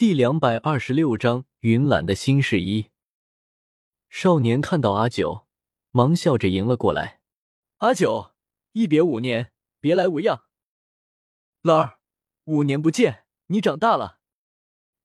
[0.00, 2.88] 第两百二十六章云岚的新事一。
[4.08, 5.46] 少年看到阿九，
[5.90, 7.20] 忙笑着迎了过来。
[7.80, 8.32] 阿九，
[8.72, 10.44] 一别五年，别来无恙。
[11.60, 11.98] 老二，
[12.44, 14.20] 五年不见，你长大了。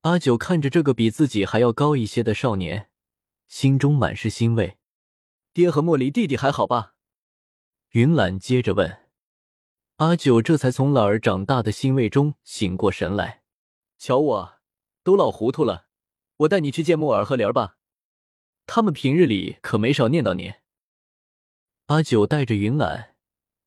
[0.00, 2.90] 阿九看着这个比自己还要高一些的少年，
[3.46, 4.78] 心中满是欣慰。
[5.52, 6.96] 爹和莫离弟弟还好吧？
[7.90, 9.06] 云岚接着问。
[9.98, 13.44] 阿九这才从老儿长大的欣慰中醒过神来。
[13.96, 14.59] 瞧我。
[15.02, 15.86] 都老糊涂了，
[16.38, 17.76] 我带你去见木耳和莲儿吧，
[18.66, 20.54] 他们平日里可没少念叨你。
[21.86, 23.16] 阿九带着云岚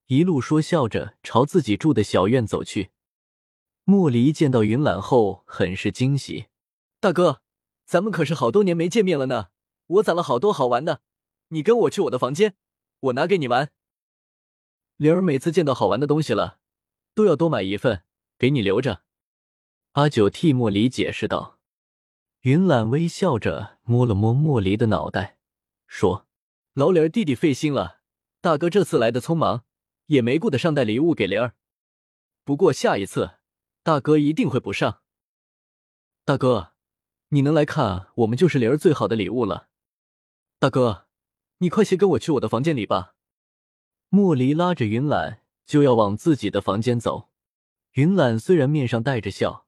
[0.08, 2.92] 一路说笑着朝自己住的小院走去。
[3.84, 6.46] 莫离见到云岚后很是惊喜
[7.02, 7.42] ：“大哥，
[7.86, 9.50] 咱们可是好多年没见面了呢，
[9.88, 11.02] 我攒了好多好玩的，
[11.50, 12.56] 你跟我去我的房间，
[13.00, 13.72] 我拿给你玩。
[14.96, 16.60] 灵儿每次见到好玩的东西了，
[17.14, 18.04] 都要多买一份
[18.38, 19.04] 给你留着。”
[19.94, 21.60] 阿九替莫离解释道，
[22.42, 25.38] 云岚微笑着摸了摸莫离的脑袋，
[25.86, 26.26] 说
[26.74, 28.00] ：“老李儿弟弟费心了，
[28.42, 29.66] 大哥这次来的匆忙，
[30.08, 31.54] 也没顾得上带礼物给莲儿。
[32.44, 33.36] 不过下一次，
[33.84, 35.04] 大哥一定会补上。
[36.26, 36.72] 大哥，
[37.30, 39.68] 你能来看我们，就是莲儿最好的礼物了。
[40.58, 41.06] 大哥，
[41.60, 43.14] 你快些跟我去我的房间里吧。”
[44.10, 47.30] 莫离拉着云岚就要往自己的房间走，
[47.92, 49.63] 云岚虽然面上带着笑。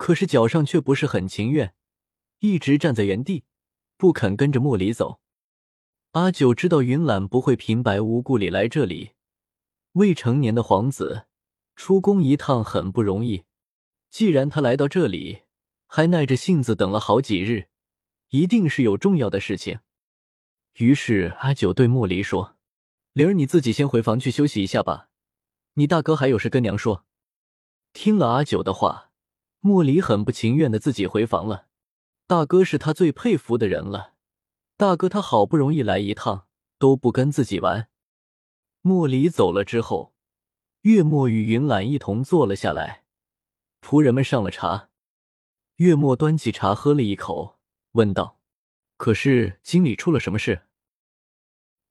[0.00, 1.74] 可是脚上却不是很情愿，
[2.38, 3.44] 一直站在原地，
[3.98, 5.20] 不肯跟着莫离走。
[6.12, 9.10] 阿九知道云岚不会平白无故里来这里，
[9.92, 11.26] 未成年的皇子
[11.76, 13.44] 出宫一趟很不容易。
[14.08, 15.42] 既然他来到这里，
[15.86, 17.68] 还耐着性子等了好几日，
[18.30, 19.80] 一定是有重要的事情。
[20.78, 22.56] 于是阿九对莫离说
[23.12, 25.10] ：“灵儿，你自己先回房去休息一下吧，
[25.74, 27.04] 你大哥还有事跟娘说。”
[27.92, 29.09] 听了阿九的话。
[29.60, 31.68] 莫离很不情愿的自己回房了，
[32.26, 34.14] 大哥是他最佩服的人了。
[34.78, 36.46] 大哥他好不容易来一趟，
[36.78, 37.90] 都不跟自己玩。
[38.80, 40.14] 莫离走了之后，
[40.82, 43.04] 月末与云岚一同坐了下来，
[43.82, 44.88] 仆人们上了茶。
[45.76, 47.58] 月末端起茶喝了一口，
[47.92, 48.40] 问道
[48.96, 50.62] ：“可是京里出了什么事？”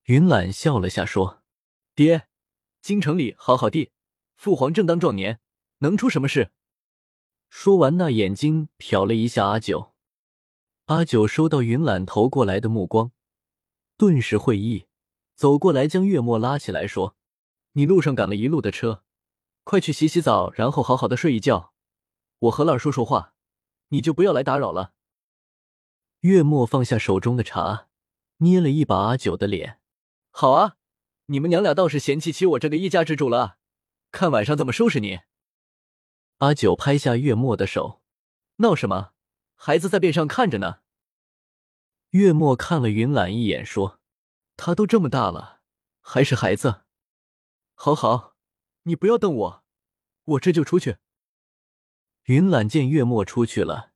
[0.06, 1.44] 云岚笑了下说
[1.94, 2.28] ：“爹，
[2.82, 3.92] 京城里好好地，
[4.36, 5.40] 父皇正当壮年，
[5.80, 6.52] 能出什么事？”
[7.50, 9.94] 说完，那眼睛瞟了一下阿九。
[10.86, 13.12] 阿九收到云岚投过来的目光，
[13.98, 14.86] 顿时会意，
[15.36, 17.16] 走过来将月末拉起来说
[17.74, 19.04] ：“你路上赶了一路的车，
[19.64, 21.74] 快去洗洗澡，然后好好的睡一觉。
[22.40, 23.34] 我和乐儿说说话，
[23.90, 24.94] 你就不要来打扰了。”
[26.22, 27.88] 月末放下手中的茶，
[28.38, 29.80] 捏了一把阿九的脸
[30.32, 30.78] ：“好啊，
[31.28, 33.58] 你们娘俩倒是嫌弃起我这个一家之主了，
[34.12, 35.20] 看晚上怎么收拾你。”
[36.40, 38.02] 阿九拍下月末的手，
[38.58, 39.12] 闹什么？
[39.56, 40.80] 孩子在边上看着呢。
[42.12, 44.00] 月末看了云岚一眼，说
[44.56, 45.60] ：“他都这么大了，
[46.00, 46.84] 还是孩子。
[47.74, 48.38] 好好，
[48.84, 49.64] 你不要瞪我，
[50.24, 50.96] 我这就出去。”
[52.28, 53.92] 云岚见月末出去了，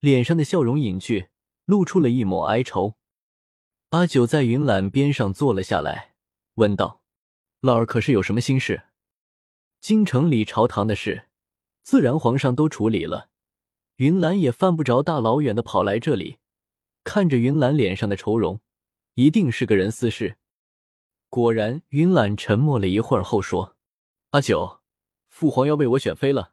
[0.00, 1.28] 脸上的笑容隐去，
[1.64, 2.96] 露出了一抹哀愁。
[3.90, 6.16] 阿九在云岚边上坐了下来，
[6.54, 7.02] 问道
[7.62, 8.88] ：“老儿可是有什么心事？
[9.80, 11.26] 京城里朝堂的事。”
[11.88, 13.30] 自然，皇上都处理了，
[13.96, 16.36] 云岚也犯不着大老远的跑来这里。
[17.02, 18.60] 看着云岚脸上的愁容，
[19.14, 20.36] 一定是个人私事。
[21.30, 23.74] 果然，云岚沉默了一会儿后说
[24.32, 24.82] ：“阿九，
[25.30, 26.52] 父皇要为我选妃了。”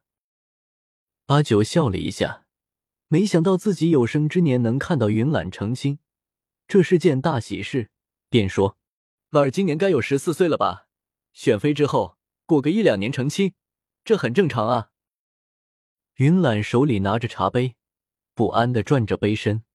[1.28, 2.46] 阿九笑了一下，
[3.10, 6.00] 没想到自己有生之年能看到云岚成亲，
[6.66, 7.90] 这是件大喜事，
[8.30, 8.78] 便说
[9.32, 10.88] ：“婉儿今年该有十四岁了吧？
[11.34, 13.54] 选妃之后，过个一两年成亲，
[14.06, 14.92] 这很正常啊。”
[16.16, 17.76] 云岚手里拿着茶杯，
[18.34, 19.66] 不安的转着杯身。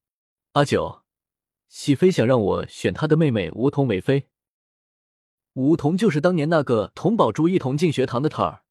[0.53, 1.03] 阿九，
[1.69, 4.31] 喜妃想让我选她的妹妹梧桐为妃。
[5.53, 8.62] 梧桐就是当年那个同宝珠一同进学堂的她儿，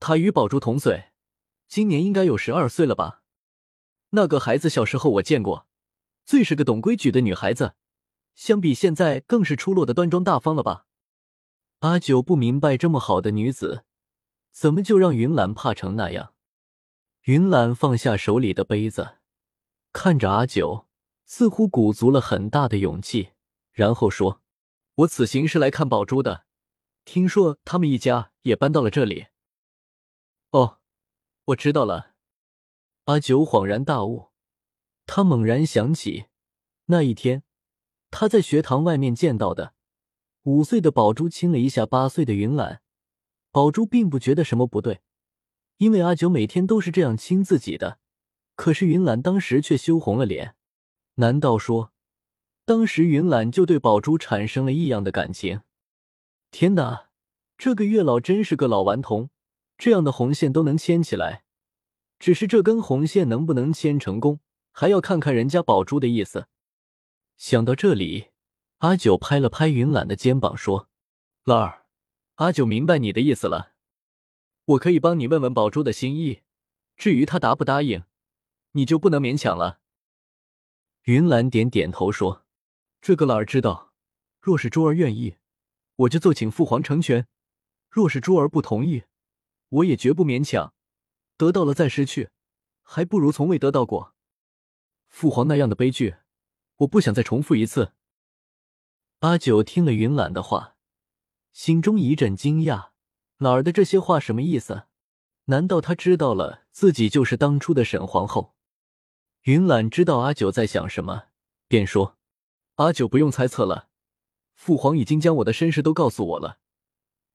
[0.00, 1.10] 她与宝珠同岁，
[1.66, 3.20] 今年应该有十二岁了吧？
[4.10, 5.66] 那个孩子小时候我见过，
[6.24, 7.74] 最是个懂规矩的女孩子，
[8.34, 10.86] 相比现在更是出落的端庄大方了吧？
[11.80, 13.84] 阿九不明白，这么好的女子，
[14.50, 16.32] 怎么就让云岚怕成那样？
[17.28, 19.18] 云岚放下手里的杯子，
[19.92, 20.86] 看着阿九，
[21.26, 23.32] 似乎鼓足了很大的勇气，
[23.70, 24.40] 然后说
[24.96, 26.46] ：“我此行是来看宝珠的，
[27.04, 29.26] 听说他们一家也搬到了这里。”
[30.52, 30.78] 哦，
[31.44, 32.14] 我知道了。
[33.04, 34.28] 阿九恍然大悟，
[35.04, 36.28] 他猛然想起
[36.86, 37.42] 那一天
[38.10, 39.74] 他在学堂外面见到的
[40.44, 42.80] 五岁的宝珠亲了一下八岁的云岚，
[43.50, 45.02] 宝珠并不觉得什么不对。
[45.78, 47.98] 因为阿九每天都是这样亲自己的，
[48.54, 50.54] 可是云岚当时却羞红了脸。
[51.14, 51.92] 难道说，
[52.64, 55.62] 当时云岚就对宝珠产生了异样的感情？
[56.50, 57.08] 天哪，
[57.56, 59.30] 这个月老真是个老顽童，
[59.76, 61.44] 这样的红线都能牵起来。
[62.18, 64.40] 只是这根红线能不能牵成功，
[64.72, 66.48] 还要看看人家宝珠的意思。
[67.36, 68.30] 想到这里，
[68.78, 70.88] 阿九拍了拍云岚的肩膀，说
[71.44, 71.84] ：“老二，
[72.34, 73.74] 阿九明白你的意思了。
[74.68, 76.42] 我可以帮你问问宝珠的心意，
[76.96, 78.04] 至于他答不答应，
[78.72, 79.80] 你就不能勉强了。”
[81.04, 82.46] 云岚点点头说
[83.00, 83.92] ：“这个老儿知道，
[84.40, 85.36] 若是珠儿愿意，
[85.96, 87.22] 我就奏请父皇成全；
[87.88, 89.04] 若是珠儿不同意，
[89.68, 90.74] 我也绝不勉强。
[91.36, 92.30] 得到了再失去，
[92.82, 94.14] 还不如从未得到过。
[95.08, 96.16] 父皇那样的悲剧。”
[96.78, 97.92] 我不想再重复一次。
[99.18, 100.76] 阿九听了云岚的话，
[101.52, 102.90] 心中一阵惊讶：
[103.38, 104.84] 哪儿的这些话什么意思？
[105.44, 108.54] 难道他知道了自己就是当初的沈皇后？
[109.42, 111.28] 云岚知道阿九在想什么，
[111.68, 112.18] 便说
[112.76, 113.88] ：“阿九不用猜测了，
[114.54, 116.58] 父皇已经将我的身世都告诉我了。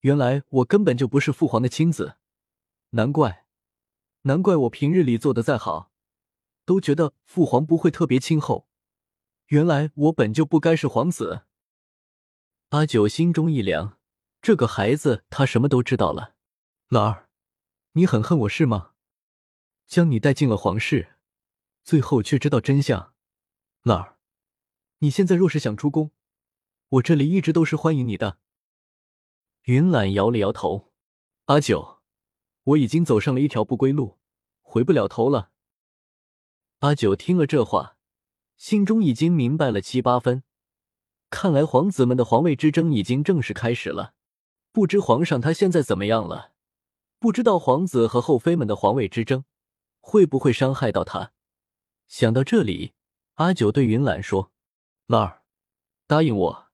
[0.02, 2.18] 原来我根本就不是父皇的亲子，
[2.92, 3.46] 难怪，
[4.24, 5.92] 难怪我平日里做的再好，
[6.66, 8.68] 都觉得父皇不会特别亲厚。”
[9.48, 11.44] 原来我本就不该是皇子。
[12.70, 13.98] 阿九心中一凉，
[14.44, 16.36] 这个孩子他什么都知道了。
[16.90, 17.30] 兰儿，
[17.94, 18.92] 你很恨我是吗？
[19.88, 21.16] 将你带进了皇室，
[21.86, 23.14] 最后却知道真相。
[23.84, 24.18] 兰儿，
[24.98, 26.12] 你现在若是想出宫，
[26.90, 28.38] 我这里一直都是欢迎你的。
[29.62, 30.92] 云岚摇了摇头，
[31.46, 32.02] 阿九，
[32.64, 34.20] 我已经走上了一条不归路，
[34.62, 35.52] 回不了头了。
[36.80, 37.96] 阿九听了这话。
[38.58, 40.44] 心中已经明白了七八分，
[41.30, 44.14] 看来皇子们的皇位之争已经正式开始了。
[44.74, 46.52] 不知皇上他现在怎么样了？
[47.20, 49.46] 不知道皇子和后妃们的皇位之争
[50.02, 51.32] 会不会伤害到他？
[52.08, 52.94] 想到这里，
[53.36, 54.52] 阿九对云岚说
[55.06, 55.44] ：“老儿，
[56.08, 56.68] 答应我，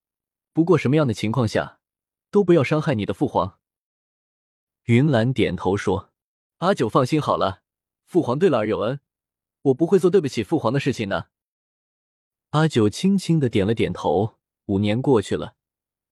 [0.53, 1.81] 不过什么样的情况下
[2.31, 3.59] 都不要伤害你的父皇。”
[4.87, 6.13] 云岚点头说
[6.59, 7.63] ：“阿九放心好了，
[8.05, 9.01] 父皇对老儿有恩，
[9.63, 11.29] 我不会做对不起父皇的事情的。”
[12.51, 14.37] 阿九轻轻的点了点头。
[14.67, 15.55] 五年过去了，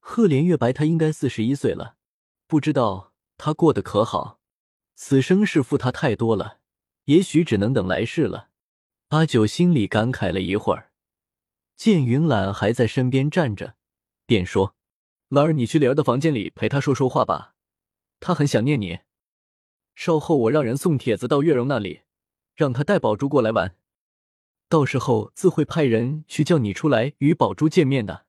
[0.10, 1.98] 赫连月白他应该四十一岁了，
[2.48, 4.40] 不知道他过得可好？
[4.96, 6.60] 此生是负他太多了，
[7.04, 8.48] 也许只能等来世了。
[9.10, 10.92] 阿九心里感慨了一会儿，
[11.76, 13.76] 见云岚还在身边站着，
[14.26, 14.78] 便说
[15.28, 17.56] ：“兰儿，你去莲儿的房间里陪她说说话吧，
[18.22, 19.00] 她很想念你。
[19.94, 22.04] 稍后我让人送帖子到月容那里，
[22.56, 23.76] 让她带宝珠过来玩。”
[24.70, 28.27] 到时候自会派人去叫你出来与宝珠见面的。